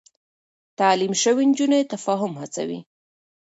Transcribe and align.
تعليم 0.79 1.13
شوې 1.23 1.43
نجونې 1.49 1.79
تفاهم 1.91 2.31
هڅوي. 2.41 2.79